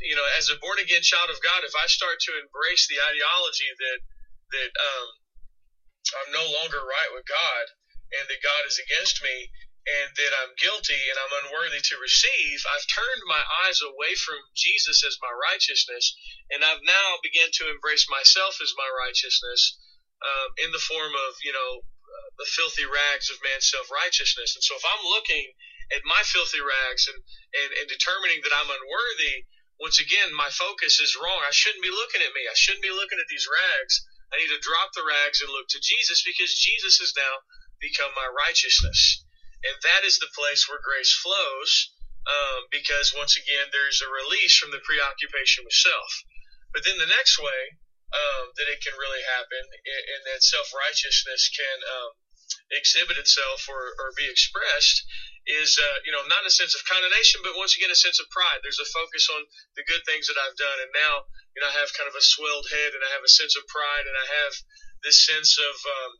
you 0.02 0.14
know, 0.14 0.26
as 0.38 0.50
a 0.50 0.58
born 0.62 0.78
again 0.78 1.02
child 1.02 1.30
of 1.30 1.42
God, 1.42 1.66
if 1.66 1.74
I 1.74 1.86
start 1.86 2.22
to 2.26 2.38
embrace 2.38 2.86
the 2.86 3.02
ideology 3.02 3.70
that 3.70 3.98
that 4.52 4.72
um, 4.78 5.08
I'm 6.22 6.30
no 6.30 6.44
longer 6.44 6.78
right 6.78 7.10
with 7.14 7.24
God 7.24 7.64
and 8.20 8.28
that 8.28 8.44
God 8.44 8.62
is 8.68 8.76
against 8.78 9.22
me 9.24 9.48
and 9.82 10.08
that 10.14 10.32
I'm 10.42 10.54
guilty 10.54 10.98
and 11.10 11.18
I'm 11.18 11.34
unworthy 11.42 11.82
to 11.82 11.96
receive, 11.98 12.62
I've 12.70 12.86
turned 12.86 13.22
my 13.26 13.42
eyes 13.66 13.82
away 13.82 14.14
from 14.14 14.38
Jesus 14.54 15.02
as 15.02 15.18
my 15.18 15.32
righteousness, 15.34 16.14
and 16.54 16.62
I've 16.62 16.82
now 16.86 17.18
begun 17.22 17.50
to 17.50 17.70
embrace 17.70 18.06
myself 18.06 18.62
as 18.62 18.78
my 18.78 18.86
righteousness 18.86 19.74
um, 20.22 20.54
in 20.62 20.70
the 20.70 20.82
form 20.86 21.10
of, 21.26 21.34
you 21.42 21.50
know, 21.50 21.82
the 22.38 22.46
filthy 22.46 22.86
rags 22.86 23.28
of 23.28 23.42
man's 23.42 23.68
self 23.68 23.90
righteousness. 23.90 24.54
And 24.54 24.62
so 24.62 24.78
if 24.78 24.84
I'm 24.86 25.04
looking 25.04 25.50
at 25.92 26.06
my 26.06 26.22
filthy 26.24 26.62
rags 26.62 27.10
and, 27.10 27.18
and, 27.58 27.70
and 27.82 27.86
determining 27.90 28.40
that 28.46 28.54
I'm 28.54 28.70
unworthy, 28.70 29.44
once 29.82 29.98
again, 29.98 30.30
my 30.32 30.48
focus 30.48 31.02
is 31.02 31.18
wrong. 31.18 31.42
I 31.42 31.50
shouldn't 31.50 31.82
be 31.82 31.90
looking 31.90 32.22
at 32.22 32.32
me. 32.32 32.46
I 32.46 32.54
shouldn't 32.54 32.86
be 32.86 32.94
looking 32.94 33.18
at 33.18 33.26
these 33.28 33.50
rags. 33.50 34.06
I 34.32 34.38
need 34.38 34.54
to 34.54 34.62
drop 34.62 34.94
the 34.94 35.04
rags 35.04 35.42
and 35.42 35.50
look 35.50 35.68
to 35.74 35.82
Jesus 35.82 36.22
because 36.22 36.54
Jesus 36.54 37.02
has 37.02 37.12
now 37.18 37.42
become 37.82 38.14
my 38.14 38.30
righteousness. 38.30 39.26
And 39.62 39.76
that 39.82 40.02
is 40.02 40.18
the 40.18 40.32
place 40.34 40.66
where 40.66 40.82
grace 40.82 41.14
flows 41.14 41.94
um, 42.26 42.66
because, 42.70 43.14
once 43.14 43.38
again, 43.38 43.70
there's 43.70 44.02
a 44.02 44.10
release 44.10 44.58
from 44.58 44.70
the 44.70 44.82
preoccupation 44.82 45.62
with 45.62 45.74
self. 45.74 46.10
But 46.74 46.82
then 46.82 46.98
the 46.98 47.10
next 47.10 47.38
way 47.38 47.78
um, 48.12 48.52
that 48.58 48.68
it 48.68 48.82
can 48.82 48.96
really 48.98 49.22
happen 49.24 49.62
and 49.62 50.22
that 50.28 50.42
self 50.42 50.72
righteousness 50.74 51.48
can 51.52 51.78
um, 51.84 52.10
exhibit 52.72 53.16
itself 53.16 53.64
or, 53.68 53.96
or 53.96 54.16
be 54.16 54.28
expressed 54.28 55.04
is, 55.46 55.74
uh, 55.74 55.98
you 56.06 56.12
know, 56.14 56.22
not 56.30 56.46
a 56.46 56.52
sense 56.54 56.74
of 56.78 56.86
condemnation, 56.86 57.42
but 57.42 57.58
once 57.58 57.74
again, 57.74 57.90
a 57.90 57.98
sense 57.98 58.22
of 58.22 58.30
pride. 58.30 58.62
There's 58.62 58.78
a 58.78 58.94
focus 58.94 59.26
on 59.32 59.42
the 59.74 59.82
good 59.90 60.06
things 60.06 60.30
that 60.30 60.38
I've 60.38 60.54
done. 60.54 60.78
And 60.86 60.92
now, 60.94 61.26
you 61.56 61.60
know, 61.60 61.70
I 61.70 61.74
have 61.82 61.90
kind 61.98 62.06
of 62.06 62.14
a 62.14 62.22
swelled 62.22 62.70
head 62.70 62.94
and 62.94 63.02
I 63.02 63.10
have 63.10 63.26
a 63.26 63.32
sense 63.32 63.58
of 63.58 63.66
pride 63.66 64.06
and 64.06 64.14
I 64.14 64.26
have 64.46 64.54
this 65.02 65.26
sense 65.26 65.58
of, 65.58 65.74
um, 65.74 66.12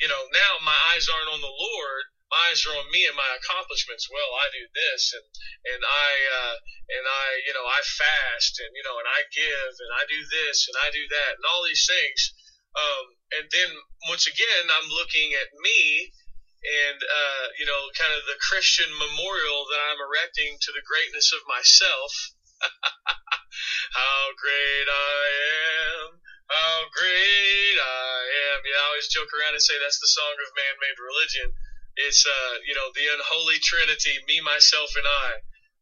you 0.00 0.08
know, 0.08 0.22
now 0.32 0.52
my 0.64 0.76
eyes 0.94 1.12
aren't 1.12 1.28
on 1.28 1.44
the 1.44 1.52
Lord. 1.52 2.04
My 2.34 2.50
eyes 2.50 2.66
are 2.66 2.74
on 2.74 2.90
me 2.90 3.06
and 3.06 3.14
my 3.14 3.30
accomplishments. 3.38 4.10
Well, 4.10 4.34
I 4.34 4.50
do 4.50 4.66
this 4.74 5.14
and, 5.14 5.26
and 5.70 5.82
I, 5.86 6.10
uh, 6.34 6.56
and 6.98 7.04
I, 7.06 7.26
you 7.46 7.54
know, 7.54 7.62
I 7.62 7.78
fast 7.86 8.58
and, 8.58 8.74
you 8.74 8.82
know, 8.82 8.98
and 8.98 9.06
I 9.06 9.22
give 9.30 9.70
and 9.78 9.92
I 9.94 10.02
do 10.10 10.18
this 10.26 10.66
and 10.66 10.74
I 10.82 10.90
do 10.90 11.06
that 11.14 11.38
and 11.38 11.46
all 11.46 11.62
these 11.62 11.86
things 11.86 12.34
um, 12.74 13.06
and 13.38 13.46
then 13.54 13.70
once 14.10 14.26
again, 14.26 14.66
I'm 14.66 14.90
looking 14.90 15.30
at 15.38 15.50
me 15.62 16.10
and, 16.64 16.98
uh, 16.98 17.46
you 17.58 17.66
know, 17.66 17.86
kind 17.94 18.10
of 18.18 18.26
the 18.26 18.38
Christian 18.42 18.90
memorial 18.90 19.66
that 19.70 19.80
I'm 19.90 20.02
erecting 20.02 20.58
to 20.58 20.70
the 20.74 20.82
greatness 20.82 21.30
of 21.30 21.46
myself. 21.46 22.10
how 23.94 24.34
great 24.34 24.88
I 24.90 25.22
am. 26.02 26.18
How 26.50 26.76
great 26.90 27.78
I 27.78 28.18
am. 28.54 28.58
Yeah, 28.66 28.80
I 28.82 28.86
always 28.90 29.08
joke 29.08 29.30
around 29.30 29.54
and 29.54 29.62
say 29.62 29.78
that's 29.78 30.02
the 30.02 30.10
song 30.10 30.34
of 30.42 30.50
man 30.58 30.74
made 30.82 30.98
religion. 30.98 31.54
It's, 31.96 32.26
uh, 32.26 32.54
you 32.66 32.74
know, 32.74 32.90
the 32.94 33.06
unholy 33.12 33.58
trinity, 33.62 34.18
me, 34.26 34.40
myself, 34.40 34.90
and 34.96 35.06
I. 35.06 35.30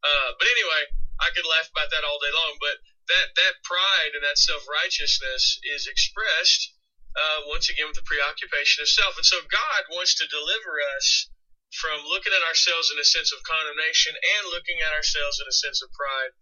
Uh, 0.04 0.30
but 0.38 0.48
anyway, 0.48 0.82
I 1.20 1.30
could 1.32 1.48
laugh 1.48 1.68
about 1.72 1.90
that 1.90 2.04
all 2.04 2.18
day 2.20 2.32
long, 2.34 2.58
but 2.60 2.76
that, 3.08 3.32
that 3.36 3.62
pride 3.64 4.12
and 4.14 4.24
that 4.24 4.38
self 4.38 4.64
righteousness 4.68 5.58
is 5.64 5.86
expressed 5.88 6.74
uh, 7.16 7.44
once 7.48 7.68
again 7.68 7.88
with 7.88 7.96
the 7.96 8.08
preoccupation 8.08 8.82
of 8.82 8.88
self. 8.88 9.16
And 9.16 9.26
so 9.26 9.40
God 9.48 9.82
wants 9.92 10.16
to 10.20 10.26
deliver 10.28 10.80
us 10.96 11.28
from 11.72 12.04
looking 12.04 12.32
at 12.36 12.44
ourselves 12.44 12.92
in 12.92 13.00
a 13.00 13.04
sense 13.04 13.32
of 13.32 13.40
condemnation 13.44 14.12
and 14.12 14.52
looking 14.52 14.80
at 14.84 14.92
ourselves 14.92 15.40
in 15.40 15.48
a 15.48 15.56
sense 15.56 15.80
of 15.80 15.88
pride 15.96 16.32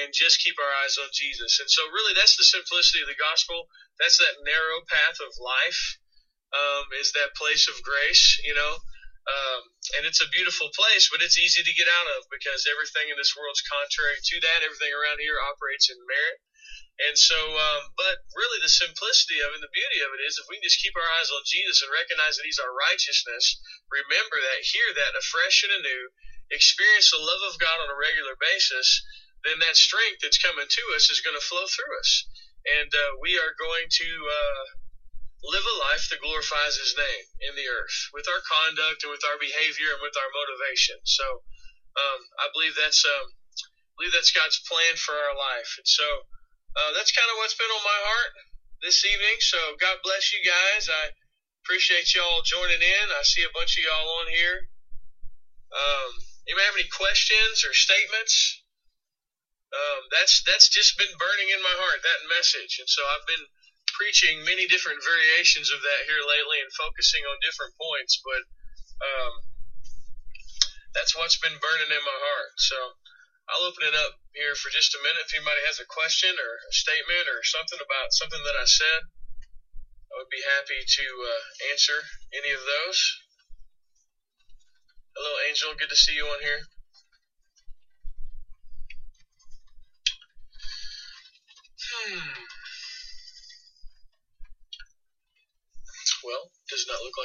and 0.00 0.14
just 0.14 0.40
keep 0.40 0.56
our 0.56 0.72
eyes 0.84 0.96
on 0.96 1.10
Jesus. 1.12 1.60
And 1.60 1.68
so 1.68 1.84
really 1.90 2.14
that's 2.14 2.36
the 2.36 2.46
simplicity 2.46 3.02
of 3.02 3.10
the 3.10 3.18
gospel. 3.18 3.66
That's 3.98 4.16
that 4.18 4.40
narrow 4.46 4.80
path 4.88 5.18
of 5.20 5.32
life, 5.36 5.82
um, 6.54 6.84
is 7.00 7.12
that 7.12 7.36
place 7.36 7.68
of 7.68 7.82
grace, 7.82 8.40
you 8.44 8.54
know. 8.54 8.78
Um, 9.28 9.62
and 9.98 10.02
it's 10.08 10.24
a 10.24 10.32
beautiful 10.32 10.72
place, 10.72 11.12
but 11.12 11.20
it's 11.20 11.38
easy 11.38 11.62
to 11.62 11.78
get 11.78 11.88
out 11.88 12.08
of 12.18 12.26
because 12.32 12.64
everything 12.66 13.12
in 13.12 13.20
this 13.20 13.36
world 13.36 13.52
is 13.52 13.64
contrary 13.68 14.16
to 14.16 14.36
that. 14.40 14.64
Everything 14.64 14.90
around 14.90 15.20
here 15.20 15.36
operates 15.38 15.92
in 15.92 15.98
merit. 16.08 16.38
And 17.00 17.16
so, 17.16 17.36
um, 17.36 17.82
but 17.96 18.20
really 18.36 18.60
the 18.60 18.68
simplicity 18.68 19.40
of 19.40 19.56
it 19.56 19.60
and 19.60 19.64
the 19.64 19.72
beauty 19.72 20.04
of 20.04 20.12
it 20.12 20.20
is 20.20 20.36
if 20.36 20.44
we 20.52 20.60
can 20.60 20.68
just 20.68 20.84
keep 20.84 20.92
our 20.92 21.10
eyes 21.16 21.32
on 21.32 21.48
Jesus 21.48 21.80
and 21.80 21.88
recognize 21.88 22.36
that 22.36 22.44
He's 22.44 22.60
our 22.60 22.76
righteousness, 22.76 23.56
remember 23.88 24.36
that, 24.36 24.68
hear 24.68 24.84
that 24.92 25.16
afresh 25.16 25.64
and 25.64 25.80
anew, 25.80 26.12
experience 26.52 27.08
the 27.08 27.22
love 27.22 27.40
of 27.48 27.56
God 27.56 27.80
on 27.80 27.88
a 27.88 27.96
regular 27.96 28.36
basis, 28.36 29.00
then 29.48 29.64
that 29.64 29.80
strength 29.80 30.20
that's 30.20 30.42
coming 30.44 30.68
to 30.68 30.84
us 30.92 31.08
is 31.08 31.24
going 31.24 31.36
to 31.36 31.44
flow 31.48 31.64
through 31.64 31.92
us. 31.96 32.28
And 32.68 32.92
uh, 32.92 33.16
we 33.24 33.40
are 33.40 33.56
going 33.56 33.88
to 33.88 34.08
uh, 34.28 34.64
live 35.42 35.64
a 35.64 35.76
life 35.92 36.08
that 36.10 36.20
glorifies 36.20 36.76
His 36.76 36.92
name 36.96 37.24
in 37.48 37.56
the 37.56 37.68
earth 37.68 37.96
with 38.12 38.28
our 38.28 38.40
conduct 38.44 39.02
and 39.04 39.12
with 39.12 39.24
our 39.24 39.40
behavior 39.40 39.96
and 39.96 40.02
with 40.04 40.16
our 40.16 40.30
motivation. 40.32 41.00
So 41.04 41.24
um, 41.96 42.20
I 42.40 42.46
believe 42.52 42.76
that's 42.76 43.02
um, 43.04 43.26
I 43.26 43.92
believe 43.96 44.12
that's 44.12 44.32
God's 44.32 44.60
plan 44.68 44.96
for 45.00 45.16
our 45.16 45.36
life. 45.36 45.80
And 45.80 45.88
so 45.88 46.04
uh, 46.76 46.92
that's 46.92 47.12
kind 47.12 47.28
of 47.32 47.40
what's 47.40 47.56
been 47.56 47.72
on 47.72 47.84
my 47.84 48.00
heart 48.04 48.32
this 48.84 49.04
evening. 49.04 49.40
So 49.40 49.58
God 49.80 50.00
bless 50.04 50.32
you 50.32 50.40
guys. 50.44 50.88
I 50.88 51.12
appreciate 51.64 52.12
y'all 52.14 52.44
joining 52.44 52.80
in. 52.80 53.06
I 53.12 53.22
see 53.24 53.44
a 53.44 53.52
bunch 53.52 53.76
of 53.76 53.84
y'all 53.84 54.24
on 54.24 54.28
here. 54.28 54.68
Um, 55.70 56.10
anybody 56.48 56.66
have 56.66 56.78
any 56.80 56.90
questions 56.90 57.64
or 57.64 57.72
statements? 57.72 58.60
Um, 59.70 60.02
that's 60.10 60.42
that's 60.42 60.66
just 60.66 60.98
been 60.98 61.14
burning 61.14 61.54
in 61.54 61.62
my 61.62 61.76
heart 61.78 62.02
that 62.02 62.26
message, 62.26 62.82
and 62.82 62.90
so 62.90 63.06
I've 63.06 63.22
been 63.22 63.46
preaching 64.00 64.40
many 64.48 64.64
different 64.64 65.04
variations 65.04 65.68
of 65.68 65.84
that 65.84 66.08
here 66.08 66.24
lately 66.24 66.64
and 66.64 66.72
focusing 66.72 67.20
on 67.28 67.36
different 67.44 67.76
points. 67.76 68.16
But 68.24 68.42
um, 69.04 69.32
that's 70.96 71.12
what's 71.12 71.36
been 71.36 71.60
burning 71.60 71.92
in 71.92 72.00
my 72.00 72.18
heart. 72.18 72.56
So 72.56 72.96
I'll 73.52 73.68
open 73.68 73.84
it 73.84 73.92
up 73.92 74.16
here 74.32 74.56
for 74.56 74.72
just 74.72 74.96
a 74.96 75.04
minute. 75.04 75.28
If 75.28 75.36
anybody 75.36 75.60
has 75.68 75.84
a 75.84 75.92
question 75.92 76.32
or 76.32 76.52
a 76.64 76.72
statement 76.72 77.28
or 77.28 77.44
something 77.44 77.76
about 77.76 78.16
something 78.16 78.40
that 78.40 78.56
I 78.56 78.64
said, 78.64 79.00
I 80.08 80.12
would 80.16 80.32
be 80.32 80.40
happy 80.42 80.80
to 80.80 81.06
uh, 81.20 81.44
answer 81.68 82.00
any 82.32 82.56
of 82.56 82.64
those. 82.64 82.98
Hello, 85.12 85.32
Angel. 85.44 85.76
Good 85.76 85.92
to 85.92 86.00
see 86.00 86.16
you 86.16 86.24
on 86.24 86.40
here. 86.40 86.64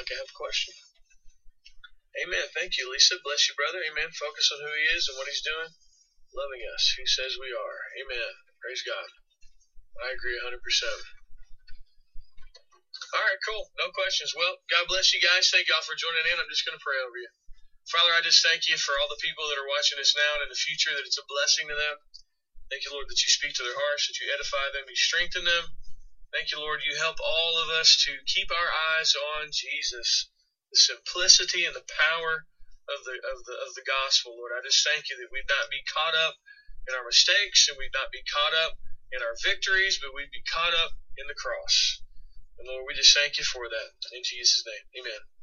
Like 0.06 0.14
I 0.14 0.22
have 0.22 0.30
a 0.30 0.38
question. 0.38 0.70
Amen. 2.22 2.46
Thank 2.54 2.78
you, 2.78 2.86
Lisa. 2.86 3.18
Bless 3.26 3.50
you, 3.50 3.58
brother. 3.58 3.82
Amen. 3.82 4.06
Focus 4.14 4.54
on 4.54 4.62
who 4.62 4.70
he 4.70 4.86
is 4.94 5.10
and 5.10 5.18
what 5.18 5.26
he's 5.26 5.42
doing. 5.42 5.66
Loving 6.30 6.62
us. 6.70 6.94
He 6.94 7.04
says 7.10 7.34
we 7.34 7.50
are. 7.50 7.78
Amen. 7.98 8.30
Praise 8.62 8.86
God. 8.86 9.10
I 10.06 10.14
agree 10.14 10.38
100%. 10.38 10.54
All 13.18 13.26
right, 13.26 13.42
cool. 13.42 13.66
No 13.82 13.90
questions. 13.90 14.30
Well, 14.30 14.54
God 14.70 14.86
bless 14.86 15.10
you 15.10 15.18
guys. 15.18 15.50
Thank 15.50 15.66
y'all 15.66 15.82
for 15.82 15.98
joining 15.98 16.24
in. 16.30 16.38
I'm 16.38 16.50
just 16.52 16.62
going 16.62 16.78
to 16.78 16.86
pray 16.86 17.02
over 17.02 17.18
you. 17.18 17.30
Father, 17.90 18.14
I 18.14 18.22
just 18.22 18.42
thank 18.46 18.66
you 18.70 18.78
for 18.78 18.94
all 18.98 19.10
the 19.10 19.18
people 19.18 19.46
that 19.50 19.58
are 19.58 19.66
watching 19.66 19.98
this 19.98 20.14
now 20.14 20.38
and 20.38 20.46
in 20.46 20.50
the 20.54 20.58
future, 20.58 20.94
that 20.94 21.06
it's 21.06 21.18
a 21.18 21.26
blessing 21.26 21.66
to 21.66 21.76
them. 21.76 21.96
Thank 22.70 22.82
you, 22.86 22.94
Lord, 22.94 23.06
that 23.10 23.22
you 23.22 23.30
speak 23.30 23.54
to 23.56 23.64
their 23.66 23.78
hearts, 23.78 24.10
that 24.10 24.18
you 24.18 24.26
edify 24.30 24.74
them, 24.74 24.86
you 24.90 24.98
strengthen 24.98 25.46
them. 25.46 25.64
Thank 26.32 26.52
you, 26.52 26.60
Lord, 26.60 26.80
you 26.84 26.96
help 26.96 27.16
all 27.20 27.62
of 27.62 27.70
us 27.70 27.96
to 28.06 28.12
keep 28.26 28.50
our 28.52 28.70
eyes 28.98 29.14
on 29.14 29.48
Jesus 29.52 30.28
the 30.70 30.78
simplicity 30.78 31.64
and 31.64 31.74
the 31.74 31.86
power 31.86 32.44
of 32.90 33.04
the 33.04 33.16
of 33.18 33.38
the 33.46 33.56
of 33.66 33.74
the 33.74 33.86
gospel, 33.86 34.36
Lord. 34.36 34.52
I 34.54 34.62
just 34.62 34.84
thank 34.86 35.08
you 35.10 35.16
that 35.16 35.32
we'd 35.32 35.48
not 35.48 35.70
be 35.70 35.82
caught 35.86 36.14
up 36.14 36.34
in 36.86 36.94
our 36.94 37.06
mistakes 37.06 37.68
and 37.68 37.78
we'd 37.78 37.94
not 37.94 38.10
be 38.12 38.22
caught 38.26 38.54
up 38.54 38.74
in 39.12 39.22
our 39.22 39.34
victories, 39.42 39.98
but 40.02 40.14
we'd 40.14 40.34
be 40.34 40.42
caught 40.46 40.74
up 40.74 40.90
in 41.18 41.26
the 41.26 41.38
cross. 41.38 42.02
And 42.58 42.68
Lord, 42.68 42.84
we 42.86 42.94
just 42.94 43.14
thank 43.14 43.38
you 43.38 43.44
for 43.44 43.68
that. 43.68 43.90
In 44.12 44.22
Jesus' 44.24 44.64
name. 44.66 45.02
Amen. 45.02 45.35